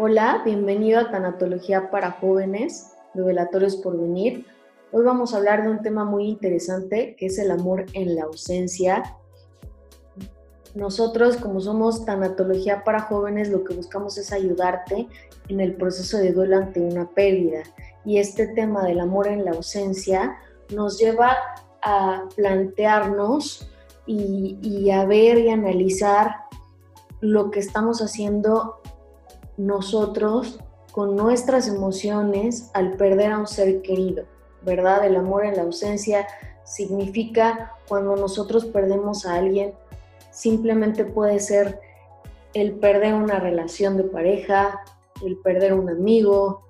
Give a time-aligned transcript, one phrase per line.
[0.00, 4.46] Hola, bienvenido a Tanatología para Jóvenes, Revelatorios por Venir.
[4.92, 8.22] Hoy vamos a hablar de un tema muy interesante que es el amor en la
[8.22, 9.16] ausencia.
[10.76, 15.08] Nosotros, como somos Tanatología para Jóvenes, lo que buscamos es ayudarte
[15.48, 17.64] en el proceso de duelo ante una pérdida.
[18.04, 20.38] Y este tema del amor en la ausencia
[20.72, 21.36] nos lleva
[21.82, 23.68] a plantearnos
[24.06, 26.36] y, y a ver y analizar
[27.20, 28.80] lo que estamos haciendo
[29.58, 30.60] nosotros
[30.92, 34.24] con nuestras emociones al perder a un ser querido,
[34.62, 35.04] ¿verdad?
[35.04, 36.26] El amor en la ausencia
[36.64, 39.74] significa cuando nosotros perdemos a alguien,
[40.30, 41.80] simplemente puede ser
[42.54, 44.80] el perder una relación de pareja,
[45.24, 46.62] el perder un amigo,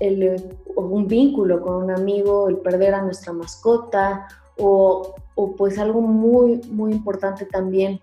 [0.00, 4.26] el, un vínculo con un amigo, el perder a nuestra mascota
[4.58, 8.00] o, o pues algo muy, muy importante también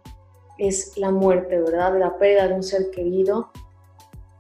[0.57, 1.97] es la muerte, ¿verdad?
[1.99, 3.51] La pérdida de un ser querido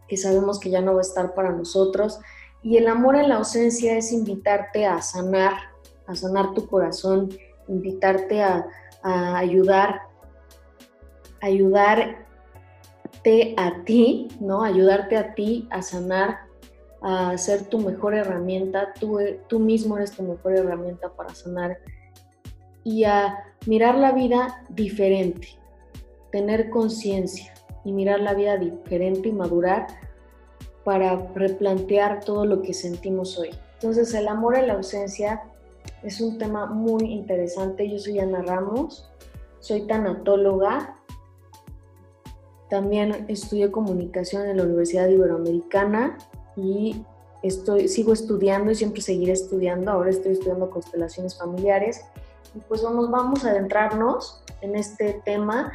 [0.09, 2.19] que sabemos que ya no va a estar para nosotros.
[2.61, 5.53] Y el amor en la ausencia es invitarte a sanar,
[6.07, 7.29] a sanar tu corazón,
[7.67, 8.65] invitarte a,
[9.01, 10.01] ayudar,
[11.39, 12.25] ayudarte
[13.55, 14.63] a ti, ¿no?
[14.63, 16.39] Ayudarte a ti a sanar,
[17.01, 21.77] a ser tu mejor herramienta, tú, tú mismo eres tu mejor herramienta para sanar
[22.83, 25.47] y a mirar la vida diferente,
[26.31, 29.87] tener conciencia, y mirar la vida diferente y madurar
[30.83, 33.49] para replantear todo lo que sentimos hoy.
[33.75, 35.43] Entonces el amor en la ausencia
[36.03, 37.89] es un tema muy interesante.
[37.89, 39.09] Yo soy Ana Ramos,
[39.59, 40.99] soy tanatóloga,
[42.69, 46.17] también estudié comunicación en la Universidad Iberoamericana
[46.55, 47.03] y
[47.41, 49.91] estoy, sigo estudiando y siempre seguiré estudiando.
[49.91, 52.05] Ahora estoy estudiando constelaciones familiares.
[52.55, 55.71] Y pues vamos, vamos a adentrarnos en este tema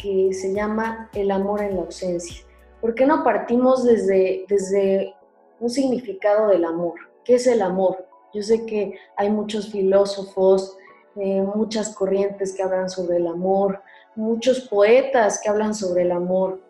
[0.00, 2.44] que se llama el amor en la ausencia.
[2.80, 5.14] ¿Por qué no partimos desde, desde
[5.60, 6.94] un significado del amor?
[7.24, 8.06] ¿Qué es el amor?
[8.34, 10.76] Yo sé que hay muchos filósofos,
[11.16, 13.82] eh, muchas corrientes que hablan sobre el amor,
[14.16, 16.60] muchos poetas que hablan sobre el amor.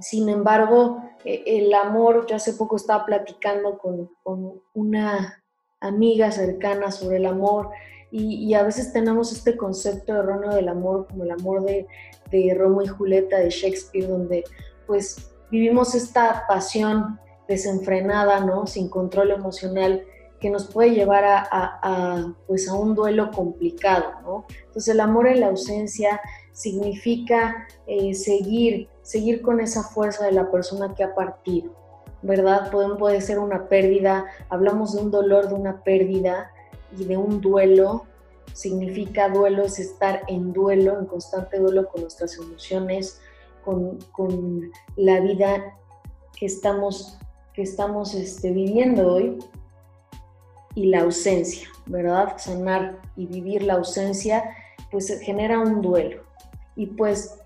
[0.00, 5.42] Sin embargo, eh, el amor, yo hace poco estaba platicando con, con una
[5.80, 7.70] amiga cercana sobre el amor
[8.14, 11.86] y, a veces tenemos este concepto erróneo del amor como el amor de,
[12.30, 14.44] de y Julieta de Shakespeare, donde
[14.86, 17.18] pues vivimos esta pasión
[17.48, 18.66] desenfrenada, ¿no?
[18.66, 20.04] Sin control emocional
[20.40, 24.44] que nos puede llevar a, pues a un duelo complicado, ¿no?
[24.66, 26.20] Entonces el amor en la ausencia
[26.52, 31.72] significa eh, seguir, seguir con esa fuerza de la persona que ha partido,
[32.20, 32.70] ¿verdad?
[32.70, 36.50] Puede, puede ser una pérdida, hablamos de un dolor, de una pérdida,
[36.98, 38.06] y de un duelo.
[38.52, 43.20] Significa duelo es estar en duelo, en constante duelo con nuestras emociones,
[43.64, 45.78] con, la vida
[46.38, 47.18] que estamos,
[47.54, 49.38] que estamos este, viviendo hoy
[50.74, 52.34] y la ausencia, ¿verdad?
[52.38, 54.56] Sanar y vivir la ausencia,
[54.90, 56.22] pues genera un duelo.
[56.76, 57.38] Y pues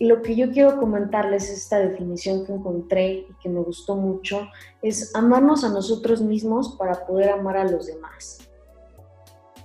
[0.00, 4.48] lo que yo quiero comentarles, esta definición que encontré y que me gustó mucho,
[4.82, 8.47] es amarnos a nosotros mismos para poder amar a los demás.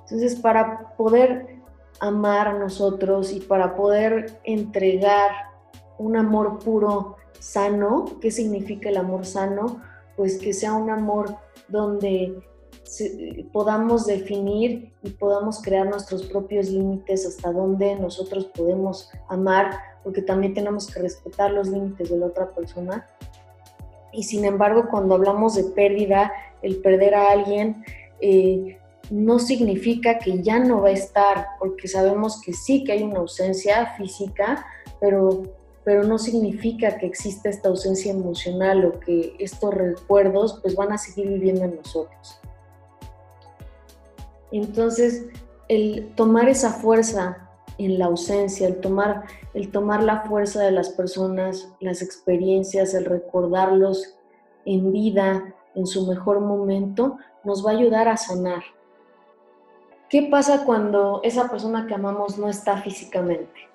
[0.03, 1.59] Entonces, para poder
[1.99, 5.31] amar a nosotros y para poder entregar
[5.97, 9.81] un amor puro, sano, ¿qué significa el amor sano?
[10.15, 11.35] Pues que sea un amor
[11.67, 12.41] donde
[13.51, 19.71] podamos definir y podamos crear nuestros propios límites hasta donde nosotros podemos amar,
[20.03, 23.07] porque también tenemos que respetar los límites de la otra persona.
[24.11, 26.31] Y sin embargo, cuando hablamos de pérdida,
[26.61, 27.83] el perder a alguien,
[28.21, 33.03] eh, no significa que ya no va a estar, porque sabemos que sí que hay
[33.03, 34.65] una ausencia física,
[34.99, 35.43] pero,
[35.83, 40.97] pero no significa que exista esta ausencia emocional o que estos recuerdos pues van a
[40.97, 42.39] seguir viviendo en nosotros.
[44.51, 45.25] Entonces,
[45.67, 49.23] el tomar esa fuerza en la ausencia, el tomar,
[49.53, 54.15] el tomar la fuerza de las personas, las experiencias, el recordarlos
[54.65, 58.63] en vida, en su mejor momento, nos va a ayudar a sanar,
[60.13, 63.67] ¿Qué pasa cuando esa persona que amamos no está físicamente?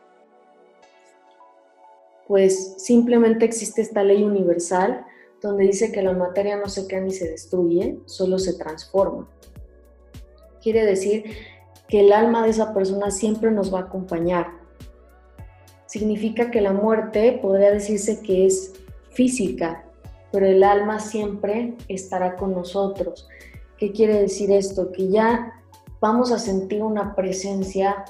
[2.29, 5.05] Pues simplemente existe esta ley universal
[5.43, 9.29] donde dice que la materia no se crea ni se destruye, solo se transforma.
[10.63, 11.25] Quiere decir
[11.89, 14.47] que el alma de esa persona siempre nos va a acompañar.
[15.87, 18.75] Significa que la muerte podría decirse que es
[19.11, 19.85] física,
[20.31, 23.29] pero el alma siempre estará con nosotros.
[23.77, 24.93] ¿Qué quiere decir esto?
[24.93, 25.59] Que ya
[26.01, 28.05] vamos a sentir una presencia,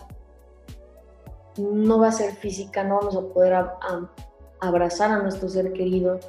[1.57, 3.57] no va a ser física, no vamos a poder
[4.61, 6.21] abrazar a nuestro ser querido,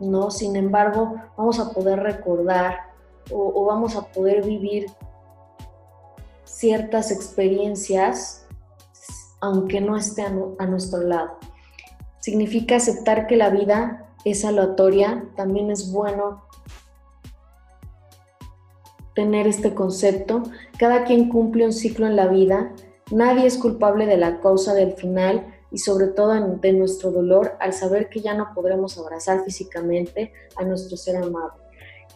[0.00, 0.30] ¿no?
[0.30, 2.92] Sin embargo, vamos a poder recordar
[3.30, 4.86] o, vamos a poder vivir
[6.44, 8.46] ciertas experiencias
[9.40, 11.38] aunque no esté a, nuestro lado.
[12.20, 16.43] Significa aceptar que la vida es aleatoria, también es bueno
[19.14, 20.42] tener este concepto.
[20.78, 22.72] Cada quien cumple un ciclo en la vida,
[23.10, 27.72] nadie es culpable de la causa del final y sobre todo de nuestro dolor al
[27.72, 31.54] saber que ya no podremos abrazar físicamente a nuestro ser amado.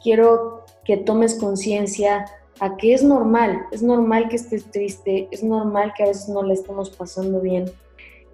[0.03, 2.27] Quiero que tomes conciencia
[2.61, 6.43] a que es normal, es normal que estés triste, es normal que a veces no
[6.43, 7.67] le estemos pasando bien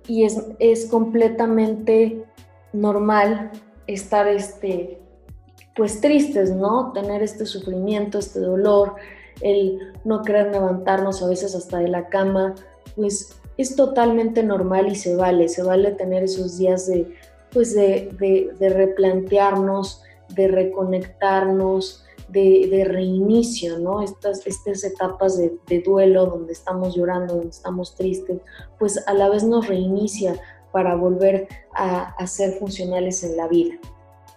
[0.06, 2.24] y es, es completamente
[2.72, 3.50] normal
[3.86, 5.00] estar este,
[5.74, 6.92] pues tristes, ¿no?
[6.92, 8.94] Tener este sufrimiento, este dolor,
[9.40, 12.54] el no querer levantarnos a veces hasta de la cama,
[12.96, 17.12] pues es totalmente normal y se vale, se vale tener esos días de,
[17.52, 24.02] pues de, replantearnos, de reconectarnos, de, reinicio, ¿no?
[24.02, 28.40] Estas, estas etapas de, duelo donde estamos llorando, donde estamos tristes,
[28.78, 30.40] pues a la vez nos reinicia
[30.72, 33.74] para volver a ser funcionales en la vida.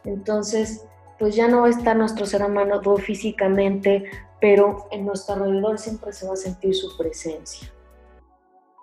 [0.05, 0.85] Entonces,
[1.19, 4.05] pues ya no va a estar nuestro ser humano físicamente,
[4.39, 7.71] pero en nuestro alrededor siempre se va a sentir su presencia.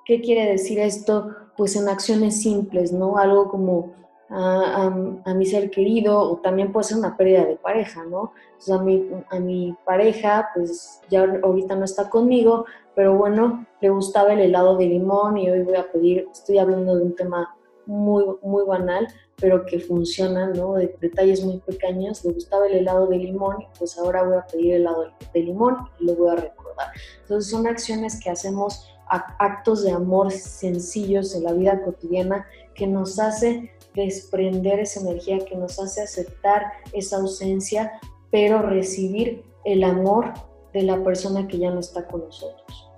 [0.04, 1.30] ¿Qué quiere decir esto?
[1.56, 3.16] Pues en acciones simples, ¿no?
[3.16, 3.94] Algo como
[4.28, 4.90] a,
[5.34, 8.32] mi ser querido o también puede ser una pérdida de pareja, ¿no?
[8.72, 12.64] a mi, a mi pareja, pues ya ahorita no está conmigo,
[12.94, 16.96] pero bueno, le gustaba el helado de limón y hoy voy a pedir, estoy hablando
[16.96, 17.54] de un tema
[17.86, 19.06] muy, muy banal,
[19.40, 20.74] pero que funciona, ¿no?
[20.74, 24.74] De, detalles muy pequeños, le gustaba el helado de limón pues ahora voy a pedir
[24.74, 26.88] helado de limón y lo voy a recordar.
[27.22, 33.18] Entonces son acciones que hacemos actos de amor sencillos en la vida cotidiana que nos
[33.18, 37.92] hace desprender esa energía, que nos hace aceptar esa ausencia,
[38.30, 40.32] pero recibir el amor
[40.72, 42.90] de la persona que ya no está con nosotros.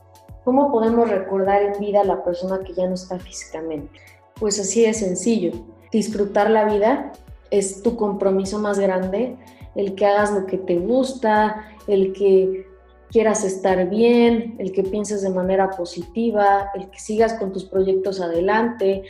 [0.45, 4.01] ¿Cómo podemos recordar en vida a la persona que ya no está físicamente?
[4.39, 5.53] Pues así de sencillo.
[5.93, 7.13] Disfrutar la vida
[7.51, 9.37] es tu compromiso más grande,
[9.75, 12.67] el que hagas lo que te gusta, el que
[13.11, 18.21] quieras estar bien, el que pienses de manera positiva, el que sigas con tus proyectos
[18.21, 19.05] adelante.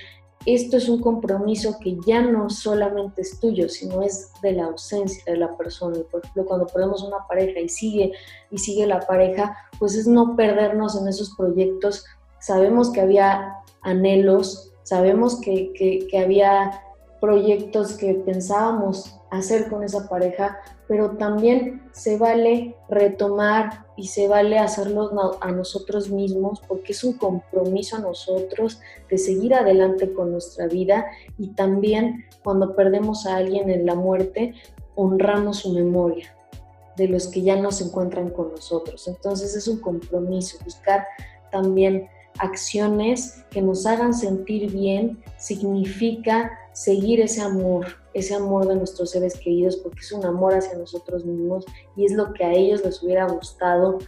[0.45, 5.23] Esto es un compromiso que ya no solamente es tuyo, sino es de la ausencia
[5.27, 5.99] de la persona.
[6.11, 8.13] Por ejemplo, cuando perdemos una pareja y sigue
[8.51, 12.05] y sigue la pareja, pues es no perdernos en esos proyectos.
[12.39, 16.81] Sabemos que había anhelos, sabemos que, había
[17.21, 24.61] proyectos que pensábamos hacer con esa pareja, pero también se vale retomar y se vale
[24.61, 25.11] hacerlo
[25.41, 28.81] a nosotros mismos porque es un compromiso a nosotros
[29.11, 31.07] de seguir adelante con nuestra vida
[31.37, 34.55] y también cuando perdemos a alguien en la muerte,
[34.95, 36.33] honramos su memoria
[36.97, 39.09] de los que ya no se encuentran con nosotros.
[39.09, 41.05] Entonces es un compromiso, buscar
[41.51, 49.11] también acciones que nos hagan sentir bien significa seguir ese amor, ese amor de nuestros
[49.11, 51.65] seres queridos, porque es un amor hacia nosotros mismos
[51.97, 53.99] y es lo que a ellos les hubiera gustado,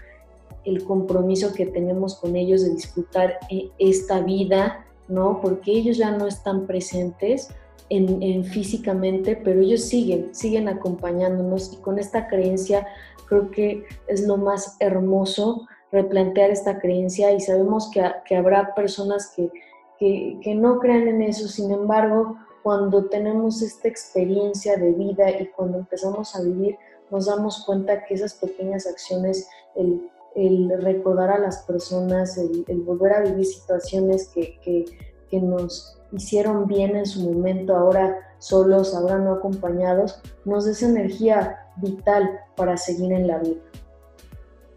[0.65, 5.41] el compromiso que tenemos con ellos de disfrutar eh, esta vida, ¿no?
[5.41, 7.49] Porque ellos ya no están presentes
[7.91, 12.87] en, físicamente, pero ellos siguen, siguen acompañándonos y con esta creencia
[13.27, 19.33] creo que es lo más hermoso replantear esta creencia y sabemos que, que habrá personas
[19.35, 19.51] que,
[19.99, 25.79] que, no crean en eso, sin embargo, cuando tenemos esta experiencia de vida y cuando
[25.79, 26.77] empezamos a vivir,
[27.11, 32.83] nos damos cuenta que esas pequeñas acciones, el, el recordar a las personas, el, el
[32.83, 34.85] volver a vivir situaciones que, que,
[35.31, 40.87] que nos hicieron bien en su momento, ahora solos, ahora no acompañados, nos da esa
[40.87, 43.61] energía vital para seguir en la vida.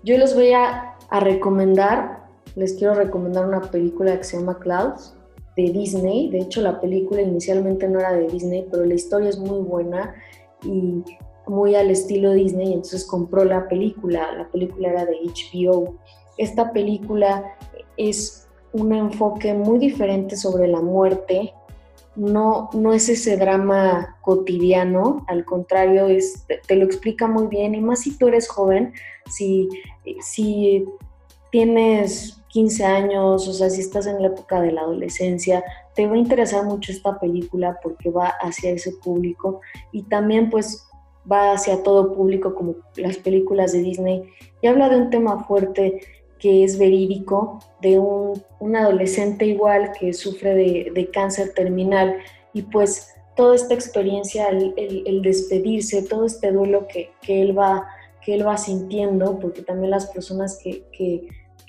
[0.04, 5.16] Yo les voy a recomendar, les quiero recomendar una película que se llama Clouds
[5.56, 6.30] de Disney.
[6.30, 10.16] De hecho, la película inicialmente no era de Disney, pero la historia es muy buena
[10.64, 11.04] y
[11.48, 14.32] muy al estilo Disney, entonces compró la película.
[14.34, 15.96] La película era de HBO.
[16.38, 17.56] Esta película
[17.98, 21.54] es un enfoque muy diferente sobre la muerte.
[22.16, 27.82] No, no es ese drama cotidiano, al contrario, es, te, lo explica muy bien, y
[27.82, 28.94] más si tú eres joven,
[29.30, 29.70] si,
[30.22, 30.86] si
[31.52, 35.64] tienes 15 años, o sea, si estás en la época de la adolescencia,
[35.96, 40.88] te va a interesar mucho esta película porque va hacia ese público y también pues
[41.32, 44.24] va hacia todo público como las películas de Disney
[44.62, 46.02] y habla de un tema fuerte
[46.42, 52.18] que es verídico, de un, adolescente igual que sufre de, de cáncer terminal.
[52.52, 57.88] Y pues toda esta experiencia, el, despedirse, todo este duelo que, él va,
[58.26, 60.84] que él va sintiendo, porque también las personas que,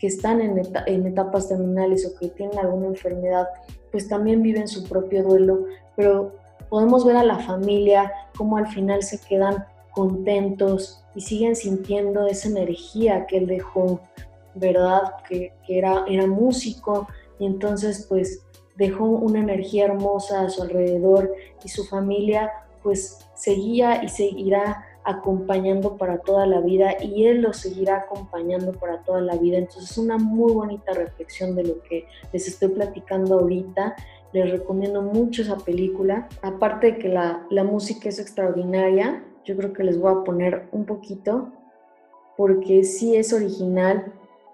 [0.01, 3.47] están en, en etapas terminales o que tienen alguna enfermedad,
[3.93, 6.35] pues también viven su propio duelo, pero
[6.69, 12.49] podemos ver a la familia cómo al final se quedan contentos y siguen sintiendo esa
[12.49, 14.01] energía que él dejó,
[14.55, 15.15] ¿verdad?
[15.29, 18.45] Que, era, era músico y entonces pues
[18.77, 21.33] dejó una energía hermosa a su alrededor
[21.65, 22.51] y su familia
[22.83, 29.03] pues seguía y seguirá acompañando para toda la vida y él lo seguirá acompañando para
[29.03, 29.59] toda la vida.
[29.59, 33.97] Entonces es una muy bonita reflexión de lo que les estoy platicando ahorita.
[34.33, 36.29] Les recomiendo mucho esa película.
[36.43, 40.69] Aparte de que la, la música es extraordinaria, yo creo que les voy a poner
[40.73, 41.53] un poquito
[42.37, 44.13] porque sí es original.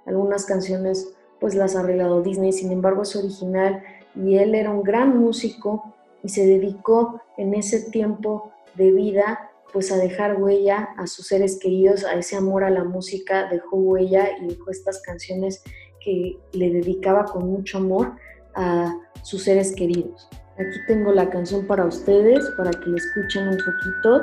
[0.08, 3.82] Algunas canciones pues las ha arreglado Disney, sin embargo es original
[4.16, 9.92] y él era un gran músico y se dedicó en ese tiempo de vida pues
[9.92, 14.30] a dejar huella a sus seres queridos, a ese amor a la música, dejó huella
[14.40, 15.62] y dejó estas canciones
[16.02, 18.14] que le dedicaba con mucho amor
[18.54, 20.28] a sus seres queridos.
[20.54, 24.22] Aquí tengo la canción para ustedes, para que la escuchen un poquito.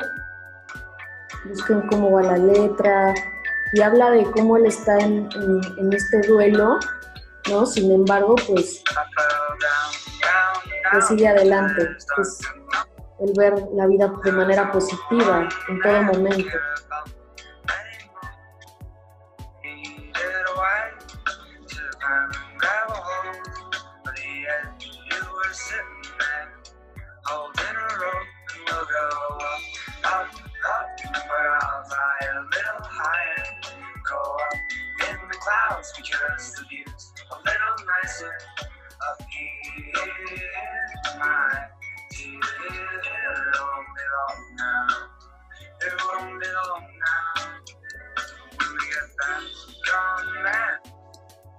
[1.48, 3.14] Busquen cómo va la letra
[3.76, 5.28] y habla de cómo él está en,
[5.92, 6.80] este duelo,
[7.50, 7.66] ¿no?
[7.66, 8.82] Sin embargo, pues,
[10.92, 11.86] pues sigue adelante.
[12.16, 12.40] Pues,
[13.20, 16.58] el ver la vida de manera positiva en todo momento.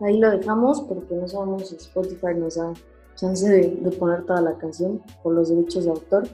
[0.06, 2.72] Ahí lo dejamos porque no sabemos si Spotify nos da
[3.16, 6.28] chance de, poner toda la canción por los derechos de autor.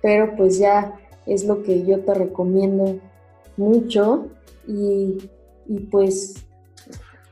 [0.00, 0.94] Pero pues ya
[1.26, 3.00] es lo que yo te recomiendo
[3.56, 4.28] mucho
[4.68, 5.18] y,
[5.90, 6.46] pues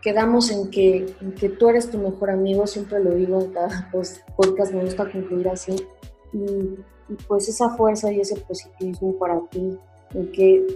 [0.02, 3.88] quedamos en que, que tú eres tu mejor amigo, siempre lo digo en cada
[4.36, 5.76] podcast, me gusta concluir así.
[6.32, 6.38] Y,
[7.08, 9.78] y, pues esa fuerza y ese positivismo para ti,
[10.14, 10.66] en que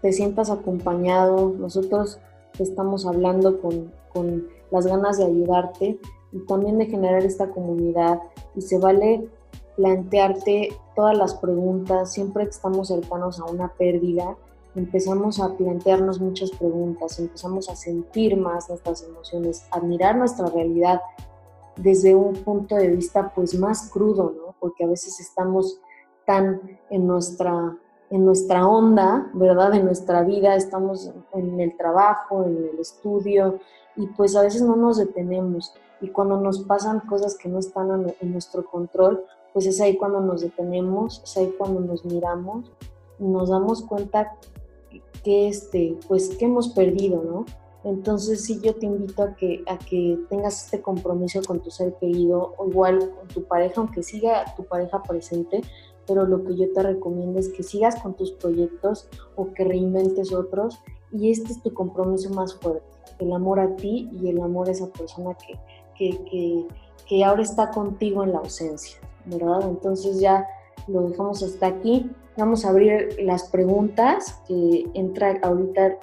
[0.00, 1.54] te sientas acompañado.
[1.58, 2.20] Nosotros
[2.60, 5.98] estamos hablando con, con las ganas de ayudarte
[6.32, 8.20] y también de generar esta comunidad
[8.54, 9.28] y se vale
[9.76, 14.36] plantearte todas las preguntas, siempre que estamos cercanos a una pérdida,
[14.74, 21.00] empezamos a plantearnos muchas preguntas, empezamos a sentir más nuestras emociones, a mirar nuestra realidad
[21.76, 24.54] desde un punto de vista pues más crudo, ¿no?
[24.60, 25.80] Porque a veces estamos
[26.26, 27.76] tan en nuestra
[28.10, 29.74] en nuestra onda, ¿verdad?
[29.74, 33.58] En nuestra vida, estamos en el trabajo, en el estudio,
[33.96, 35.72] y pues a veces no nos detenemos.
[36.00, 40.20] Y cuando nos pasan cosas que no están en nuestro control, pues es ahí cuando
[40.20, 42.70] nos detenemos, es ahí cuando nos miramos
[43.22, 44.36] nos damos cuenta
[45.22, 47.44] que, este, pues, que hemos perdido, ¿no?
[47.84, 51.94] Entonces sí yo te invito a que, a que tengas este compromiso con tu ser
[51.94, 55.62] querido, o igual con tu pareja, aunque siga tu pareja presente,
[56.06, 60.32] pero lo que yo te recomiendo es que sigas con tus proyectos o que reinventes
[60.32, 60.80] otros
[61.12, 62.86] y este es tu compromiso más fuerte,
[63.18, 65.58] el amor a ti y el amor a esa persona que,
[65.96, 66.66] que,
[67.06, 69.68] que, ahora está contigo en la ausencia, ¿verdad?
[69.68, 70.46] Entonces ya
[70.88, 72.10] lo dejamos hasta aquí.
[72.36, 75.98] Vamos a abrir las preguntas que entra ahorita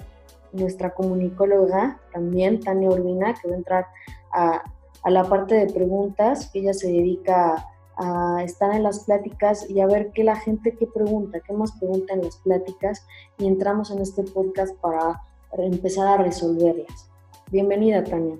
[0.52, 3.86] nuestra comunicóloga también, Tania Urbina, que va a entrar
[4.32, 4.62] a,
[5.02, 9.68] a la parte de preguntas, que ella se dedica a a estar en las pláticas
[9.68, 13.06] y a ver qué la gente qué pregunta, qué más pregunta en las pláticas
[13.38, 15.20] y entramos en este podcast para
[15.58, 17.10] empezar a resolverlas.
[17.50, 18.36] Bienvenida, Tania.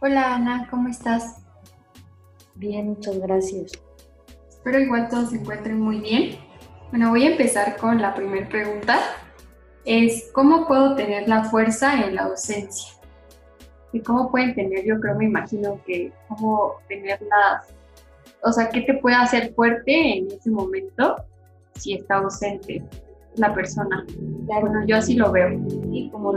[0.00, 1.42] Hola, Ana, ¿cómo estás?
[2.54, 3.72] Bien, muchas gracias.
[4.48, 6.38] Espero igual todos se encuentren muy bien.
[6.90, 8.98] Bueno, voy a empezar con la primera pregunta.
[9.84, 12.92] Es, ¿cómo puedo tener la fuerza en la ausencia?
[13.92, 17.74] ¿Y cómo pueden tener, yo creo, me imagino que, cómo tener las
[18.42, 21.16] o sea, ¿qué te puede hacer fuerte en ese momento
[21.74, 22.82] si está ausente
[23.36, 24.06] la persona?
[24.18, 25.60] Bueno, yo así lo veo.
[25.90, 26.34] Y como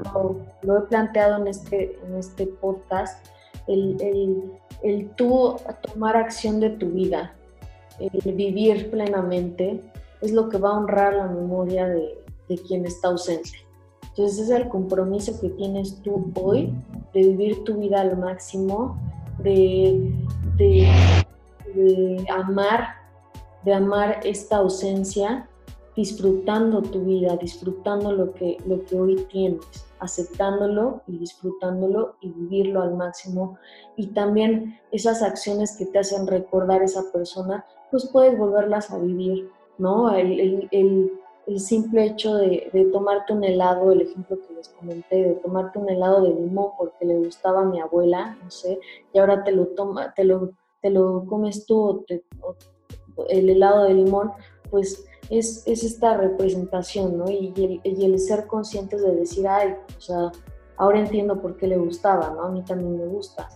[0.62, 3.26] lo, he planteado en este, en este podcast,
[3.68, 4.52] el, el,
[4.84, 7.34] el tú tomar acción de tu vida,
[8.00, 9.82] el vivir plenamente,
[10.22, 12.18] es lo que va a honrar la memoria de,
[12.50, 13.52] de quien está ausente.
[14.10, 16.74] Entonces es el compromiso que tienes tú hoy
[17.14, 18.98] de vivir tu vida al máximo,
[19.40, 20.14] de,
[20.58, 20.88] de
[21.74, 22.96] de amar,
[23.64, 25.48] de amar esta ausencia,
[25.96, 29.62] disfrutando tu vida, disfrutando lo que, lo que hoy tienes,
[30.00, 33.58] aceptándolo y disfrutándolo y vivirlo al máximo.
[33.96, 39.50] Y también esas acciones que te hacen recordar esa persona, pues puedes volverlas a vivir,
[39.78, 40.14] ¿no?
[40.14, 41.12] El, el,
[41.58, 45.90] simple hecho de, de, tomarte un helado, el ejemplo que les comenté, de tomarte un
[45.90, 48.80] helado de limón porque le gustaba a mi abuela, no sé,
[49.12, 50.54] y ahora te lo, toma, te lo,
[50.84, 52.06] te lo comes tú,
[53.30, 54.32] el helado de limón,
[54.70, 57.32] pues es, esta representación, ¿no?
[57.32, 60.32] Y el, ser conscientes de decir, ay, o sea,
[60.76, 62.44] ahora entiendo por qué le gustaba, ¿no?
[62.44, 63.48] A mí también me gusta.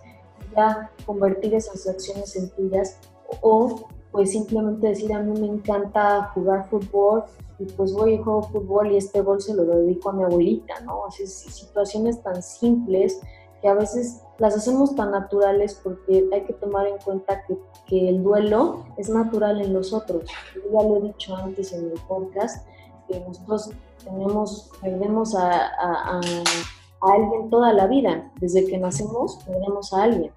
[0.55, 2.97] Ya convertir esas acciones en tuyas
[3.41, 7.25] o pues simplemente decir, a mí me encanta jugar fútbol
[7.59, 10.79] y pues voy y juego fútbol y este gol se lo dedico a mi abuelita,
[10.85, 11.05] ¿no?
[11.05, 13.19] Así, situaciones tan simples
[13.67, 18.07] que a veces las hacemos tan naturales porque hay que tomar en cuenta que, que
[18.07, 20.23] el duelo es natural en los otros.
[20.55, 22.65] Yo ya lo he dicho antes en el podcast,
[23.09, 23.71] que nosotros
[24.05, 28.31] tenemos, perdemos a, a, a, alguien toda la vida.
[28.39, 30.31] Desde que nacemos, perdemos a alguien.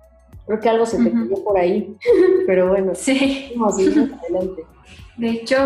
[0.46, 1.96] Creo que algo se te uh por ahí,
[2.48, 3.54] pero bueno, sí.
[3.54, 4.66] adelante.
[5.18, 5.56] De hecho,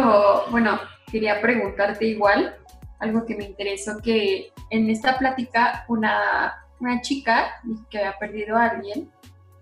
[0.51, 0.79] bueno,
[1.11, 2.57] quería preguntarte igual,
[2.99, 7.61] algo que me interesó, que en esta plática una una chica
[7.91, 9.11] que había perdido a alguien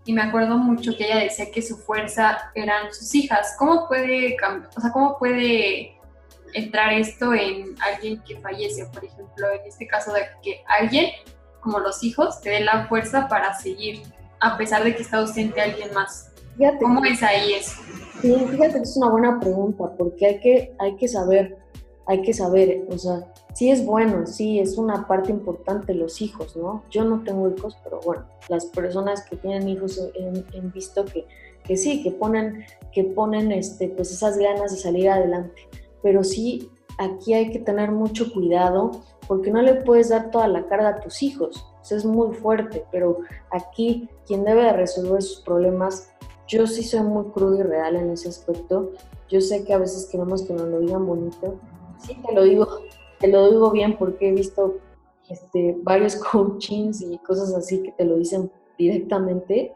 [0.04, 3.54] y me acuerdo mucho que ella decía que su fuerza eran sus hijas.
[3.58, 4.36] ¿Cómo puede,
[4.76, 5.96] o sea, cómo puede
[6.54, 8.86] entrar esto en alguien que fallece?
[8.86, 11.12] Por ejemplo, en este caso de que alguien,
[11.60, 14.02] como los hijos, te dé la fuerza para seguir,
[14.40, 16.32] a pesar de que está ausente alguien más.
[16.80, 17.80] ¿Cómo es ahí eso?
[18.20, 21.58] Sí, fíjate que es una buena pregunta, porque hay que, hay que saber,
[22.06, 26.56] hay que saber, o sea, sí es bueno, sí es una parte importante los hijos,
[26.56, 26.82] ¿no?
[26.90, 30.00] Yo no tengo hijos, pero bueno, las personas que tienen hijos
[30.54, 31.26] han visto que,
[31.64, 35.68] que, sí, que ponen, que ponen este, pues esas ganas de salir adelante.
[36.02, 38.90] Pero sí, aquí hay que tener mucho cuidado
[39.28, 41.64] porque no le puedes dar toda la carga a tus hijos.
[41.82, 43.18] Eso es muy fuerte, pero
[43.50, 46.10] aquí quien debe de resolver sus problemas,
[46.46, 48.92] yo sí soy muy crudo y real en ese aspecto.
[49.28, 51.58] Yo sé que a veces queremos que nos lo digan bonito.
[52.02, 52.66] Sí, te lo digo
[53.22, 54.78] te lo digo bien porque he visto
[55.30, 59.74] este, varios coachings y cosas así que te lo dicen directamente,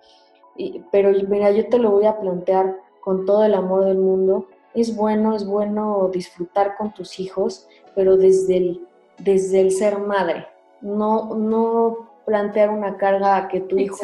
[0.91, 4.49] pero mira, yo te lo voy a plantear con todo el amor del mundo.
[4.75, 8.87] Es bueno, es bueno disfrutar con tus hijos, pero desde el,
[9.19, 10.47] desde el ser madre,
[10.81, 13.97] no, no plantear una carga a que tu hijo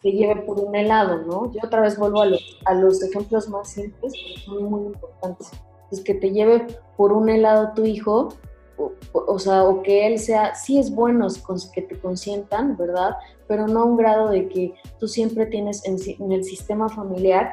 [0.00, 1.52] te lleve por un helado, ¿no?
[1.52, 5.52] Yo otra vez vuelvo a los, a los ejemplos más simples, que son muy importantes.
[5.92, 8.30] Es que te lleve por un helado tu hijo,
[9.12, 11.28] o, sea, o que él sea, sí es bueno
[11.74, 13.16] que te consientan, ¿verdad?
[13.46, 17.52] Pero no a un grado de que tú siempre tienes en, el sistema familiar,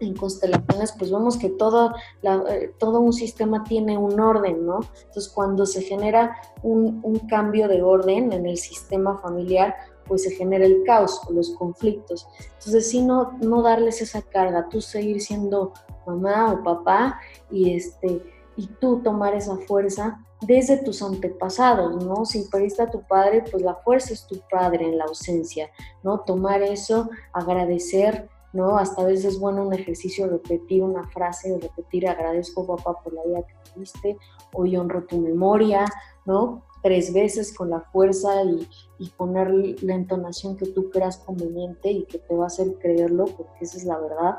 [0.00, 4.80] en constelaciones, pues vemos que todo, eh, todo un sistema tiene un orden, ¿no?
[5.06, 9.74] Entonces, cuando se genera un, cambio de orden en el sistema familiar,
[10.06, 12.26] pues se genera el caos los conflictos.
[12.58, 15.72] Entonces, sí, no, no darles esa carga, tú seguir siendo
[16.06, 17.18] mamá o papá
[17.50, 18.22] y, este,
[18.56, 22.24] y tú tomar esa fuerza desde tus antepasados, ¿no?
[22.24, 25.70] Si perdiste a tu padre, pues la fuerza es tu padre en la ausencia,
[26.02, 26.20] ¿no?
[26.20, 28.76] Tomar eso, agradecer, ¿no?
[28.76, 33.22] Hasta a veces es bueno un ejercicio repetir una frase, repetir agradezco papá por la
[33.24, 34.18] vida que tuviste,
[34.52, 35.86] hoy honro tu memoria,
[36.24, 36.62] ¿no?
[36.82, 39.50] Tres veces con la fuerza y, y poner
[39.82, 43.78] la entonación que tú creas conveniente y que te va a hacer creerlo, porque esa
[43.78, 44.38] es la verdad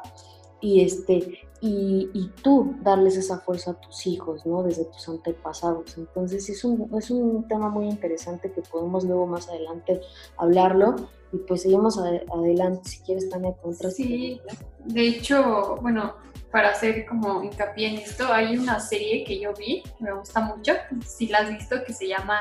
[0.61, 4.63] y, este, y, y, tú darles esa fuerza a tus hijos, ¿no?
[4.63, 5.97] Desde tus antepasados.
[5.97, 10.01] Entonces es un, es un tema muy interesante que podemos luego más adelante
[10.37, 10.95] hablarlo
[11.31, 14.39] y pues seguimos adelante si quieres Tania contra Sí,
[14.85, 16.15] de hecho, bueno,
[16.51, 20.39] para hacer como hincapié en esto, hay una serie que yo vi, que me gusta
[20.41, 20.73] mucho,
[21.05, 22.39] si la has visto, que se llama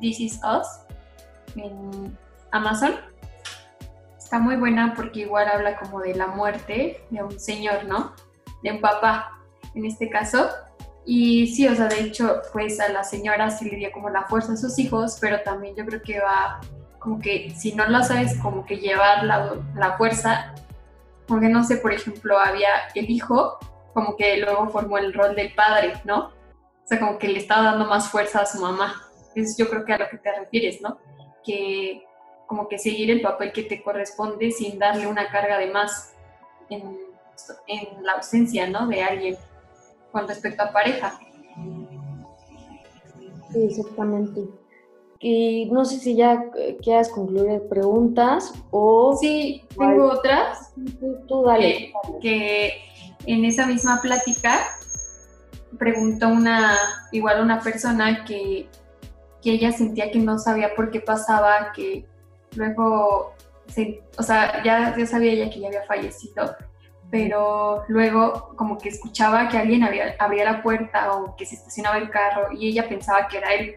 [0.00, 0.66] This Is Us
[1.56, 2.16] en
[2.50, 3.11] Amazon
[4.32, 8.14] está muy buena porque igual habla como de la muerte de un señor, ¿no?
[8.62, 9.38] De un papá,
[9.74, 10.48] en este caso.
[11.04, 14.22] Y sí, o sea, de hecho, pues a la señora sí le dio como la
[14.22, 16.60] fuerza a sus hijos, pero también yo creo que va
[16.98, 20.54] como que si no lo sabes, como que llevar la, la fuerza,
[21.26, 23.58] porque no sé, por ejemplo, había el hijo,
[23.92, 26.28] como que luego formó el rol del padre, ¿no?
[26.28, 28.94] O sea, como que le estaba dando más fuerza a su mamá.
[29.34, 30.96] Eso yo creo que a lo que te refieres, ¿no?
[31.44, 32.02] Que
[32.52, 36.12] como que seguir el papel que te corresponde sin darle una carga de más
[36.68, 36.98] en,
[38.02, 38.86] la ausencia, ¿no?
[38.88, 39.38] De alguien
[40.10, 41.18] con respecto a pareja.
[43.50, 44.42] Sí, exactamente.
[45.18, 49.16] y no sé si ya eh, quieras concluir preguntas o...
[49.18, 50.74] Sí, tengo otras.
[51.26, 51.90] Tú, dale.
[52.20, 52.74] que
[53.24, 54.60] en esa misma plática
[55.78, 56.76] preguntó una,
[57.12, 58.68] igual una persona que,
[59.42, 62.11] ella sentía que no sabía por qué pasaba, que
[62.56, 63.34] luego,
[64.16, 66.56] o sea, ya, ya sabía ella que ya había fallecido,
[67.10, 71.98] pero luego como que escuchaba que alguien había, abría la puerta o que se estacionaba
[71.98, 73.76] el carro y ella pensaba que era él.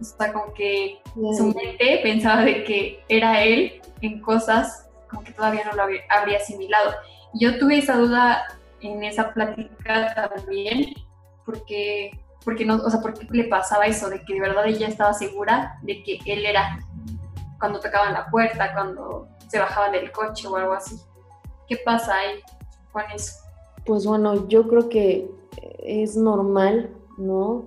[0.00, 5.32] O sea, como que su mente pensaba de que era él en cosas como que
[5.32, 6.92] todavía no lo había, habría asimilado.
[7.34, 8.44] Yo tuve esa duda
[8.80, 10.94] en esa plática también
[11.44, 15.14] porque, porque no, o sea, porque le pasaba eso, de que de verdad ella estaba
[15.14, 16.80] segura de que él era
[17.64, 21.00] cuando tocaban la puerta, cuando se bajaban del coche o algo así.
[21.66, 22.40] ¿Qué pasa ahí
[22.92, 23.36] con eso?
[23.86, 25.30] Pues bueno, yo creo que
[25.78, 27.64] es normal, ¿no?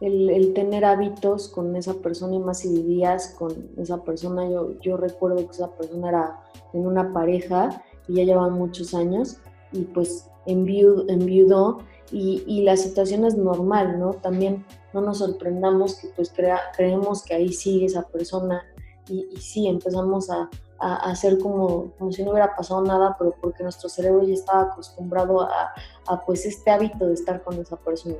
[0.00, 4.48] El, el, tener hábitos con esa persona y más si vivías con esa persona.
[4.48, 6.40] Yo, yo recuerdo que esa persona era
[6.72, 9.38] en una pareja y ya llevaban muchos años
[9.72, 11.78] y pues enviudó
[12.12, 14.12] y, la situación es normal, ¿no?
[14.12, 16.32] También no nos sorprendamos que pues
[16.76, 18.64] creemos que ahí sigue esa persona
[19.08, 20.48] y, sí, empezamos a,
[20.80, 25.40] hacer como, como si no hubiera pasado nada, pero porque nuestro cerebro ya estaba acostumbrado
[25.40, 28.16] a, pues este hábito de estar con esa persona.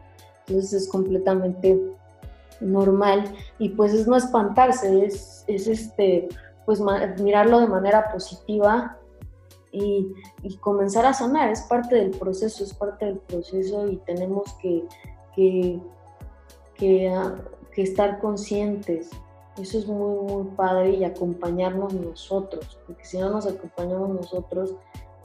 [0.46, 1.78] Entonces es completamente
[2.60, 6.28] normal y pues es no espantarse, es, es este,
[6.64, 6.80] pues
[7.18, 8.96] mirarlo de manera positiva
[9.74, 11.50] y, comenzar a sanar.
[11.50, 14.84] Es parte del proceso, es parte del proceso y tenemos que,
[15.34, 15.80] que,
[16.74, 17.34] que, ah,
[17.76, 19.10] estar conscientes.
[19.58, 24.74] Eso es muy, muy padre y acompañarnos nosotros, porque si no nos acompañamos nosotros,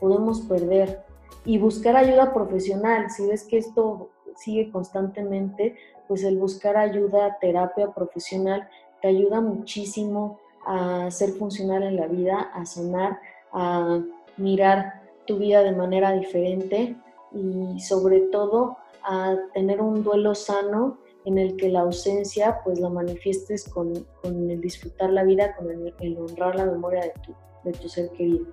[0.00, 1.02] podemos perder.
[1.44, 7.92] Y buscar ayuda profesional, si ves que esto sigue constantemente, pues el buscar ayuda, terapia
[7.92, 8.68] profesional,
[9.02, 13.18] te ayuda muchísimo a ser funcional en la vida, a sanar,
[13.52, 14.00] a
[14.36, 16.96] mirar tu vida de manera diferente
[17.32, 22.88] y sobre todo a tener un duelo sano en el que la ausencia pues la
[22.88, 23.92] manifiestes con,
[24.24, 28.46] el disfrutar la vida, con el, honrar la memoria de tu, de tu ser querido.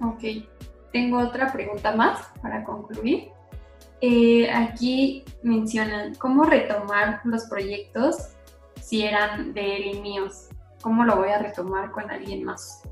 [0.00, 0.46] Ok,
[0.92, 3.30] tengo otra pregunta más para concluir.
[4.00, 8.34] Eh, aquí mencionan cómo retomar los proyectos
[8.80, 10.48] si eran de él y míos.
[10.82, 12.82] ¿Cómo lo voy a retomar con alguien más?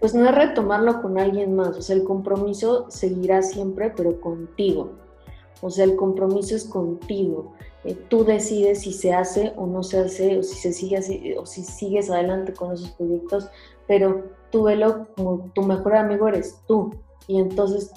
[0.00, 4.92] pues no es retomarlo con alguien más, o sea, el compromiso seguirá siempre, pero contigo.
[5.60, 7.52] O sea, el compromiso es contigo.
[7.84, 11.34] Eh, tú decides si se hace o no se hace, o si se sigue así,
[11.34, 13.48] o si sigues adelante con esos proyectos,
[13.86, 16.94] pero tú velo como tu mejor amigo eres tú.
[17.26, 17.90] Y entonces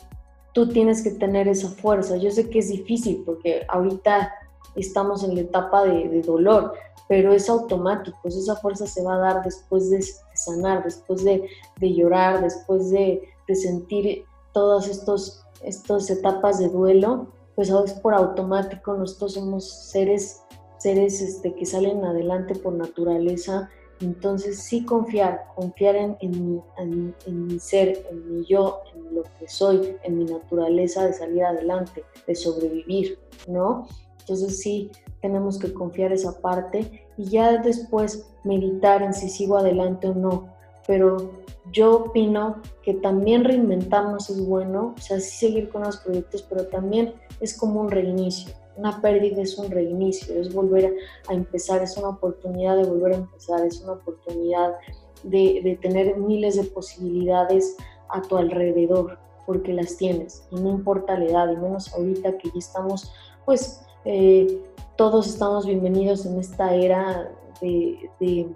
[0.54, 2.18] tú tienes que tener esa fuerza.
[2.18, 4.32] Yo sé que es difícil porque ahorita
[4.76, 6.74] estamos en la etapa de, de dolor,
[7.12, 10.02] pero es automático, esa fuerza se va a dar después de,
[10.34, 11.46] sanar, después de,
[11.82, 13.22] llorar, después de,
[13.54, 17.28] sentir todas estas etapas de duelo,
[17.70, 20.42] pues es por automático, nosotros somos seres,
[20.80, 23.70] seres este, que salen adelante por naturaleza,
[24.00, 29.48] entonces sí confiar, confiar en, mi, en, mi, ser, en mi yo, en lo que
[29.48, 33.88] soy, en mi naturaleza de salir adelante, de sobrevivir, ¿no?
[34.22, 34.90] Entonces sí,
[35.22, 40.50] tenemos que confiar esa parte y ya después meditar en si sigo adelante o no.
[40.88, 41.32] Pero
[41.72, 46.66] yo opino que también reinventarnos es bueno, o sea, sí seguir con los proyectos, pero
[46.66, 48.54] también es como un reinicio.
[48.78, 50.96] Una pérdida es un reinicio, es volver
[51.28, 54.76] a empezar, es una oportunidad de volver a empezar, es una oportunidad
[55.24, 57.76] de, tener miles de posibilidades
[58.10, 62.50] a tu alrededor, porque las tienes, y no importa la edad, y menos ahorita que
[62.50, 63.12] ya estamos,
[63.46, 64.62] pues, eh,
[64.96, 68.50] todos estamos bienvenidos en esta era de,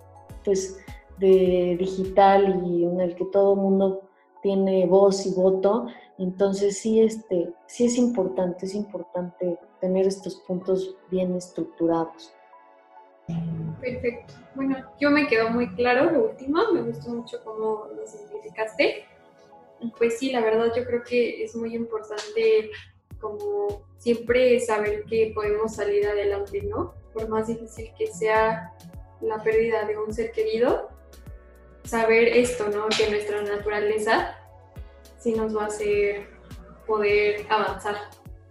[0.44, 0.78] pues,
[1.18, 4.02] de digital y en el que todo el mundo
[4.42, 5.88] tiene voz y voto.
[6.18, 12.34] Entonces sí, este, sí es importante, es importante tener estos puntos bien estructurados.
[13.82, 14.34] Perfecto.
[14.56, 19.06] Bueno, yo me quedó muy claro lo último, me gustó mucho cómo lo simplificaste.
[19.98, 22.72] Pues sí, la verdad yo creo que es muy importante
[23.20, 26.94] como siempre saber que podemos salir adelante, ¿no?
[27.14, 28.74] Por más difícil que sea
[29.22, 30.90] la pérdida de un ser querido,
[31.84, 32.88] saber esto, ¿no?
[32.88, 34.36] Que nuestra naturaleza
[35.26, 36.28] sí nos va a hacer
[36.86, 37.96] poder avanzar.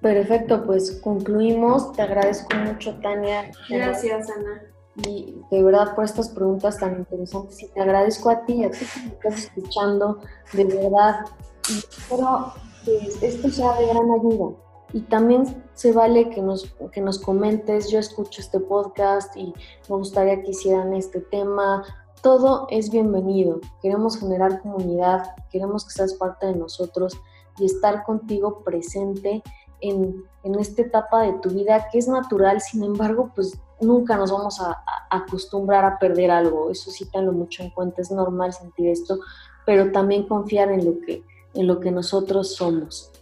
[0.00, 1.92] Perfecto, pues concluimos.
[1.92, 3.52] Te agradezco mucho, Tania.
[3.70, 4.62] Gracias, Ana.
[4.96, 7.62] Y de verdad por estas preguntas tan interesantes.
[7.62, 10.20] Y te agradezco a ti, a ti que me estás escuchando,
[10.52, 11.26] de verdad.
[11.70, 12.52] Y espero
[12.84, 14.56] que esto sea de gran ayuda
[14.92, 19.52] y también se vale que nos, que nos comentes, yo escucho este podcast y
[19.88, 21.84] me gustaría que hicieran este tema.
[22.24, 23.60] Todo es bienvenido.
[23.82, 27.20] Queremos generar comunidad, queremos que seas parte de nosotros
[27.58, 29.42] y estar contigo presente
[29.82, 34.32] en, en esta etapa de tu vida que es natural, sin embargo, pues nunca nos
[34.32, 36.70] vamos a, acostumbrar a perder algo.
[36.70, 39.18] Eso sí, tenlo mucho en cuenta, es normal sentir esto,
[39.66, 43.12] pero también confiar en lo que, en lo que nosotros somos.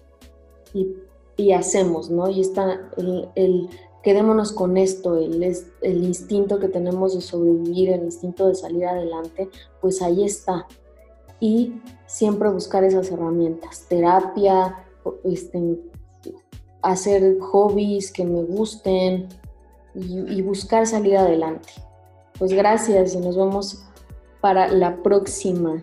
[0.73, 0.95] Y
[1.37, 2.29] y hacemos, ¿no?
[2.29, 3.69] Y está el,
[4.03, 5.43] quedémonos con esto, el,
[5.83, 9.49] el instinto que tenemos de sobrevivir, el instinto de salir adelante,
[9.81, 10.67] pues ahí está.
[11.41, 14.85] Y siempre buscar esas herramientas, terapia,
[15.25, 15.79] este,
[16.83, 19.29] hacer hobbies que me gusten
[19.95, 21.73] y, y buscar salir adelante.
[22.39, 23.85] Pues gracias y nos vemos
[24.41, 25.83] para la próxima.